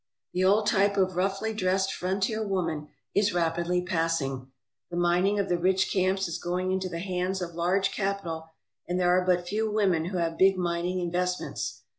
The 0.33 0.43
old 0.43 0.65
type 0.65 0.97
of 0.97 1.15
roughly 1.15 1.53
dressed 1.53 1.93
frontier 1.93 2.41
woman 2.41 2.87
is 3.13 3.35
rapidly 3.35 3.83
passing. 3.83 4.51
The 4.89 4.97
mining 4.97 5.37
of 5.37 5.47
the 5.47 5.59
rich 5.59 5.93
camps 5.93 6.27
is 6.27 6.39
going 6.39 6.71
into 6.71 6.89
the 6.89 6.97
hands 6.97 7.39
of 7.39 7.53
large 7.53 7.91
capital, 7.91 8.49
and 8.87 8.99
there 8.99 9.11
are 9.15 9.23
but 9.23 9.47
few 9.47 9.69
women 9.69 10.05
who 10.05 10.17
have 10.17 10.39
big 10.39 10.57
mining 10.57 10.97
investments. 10.99 11.83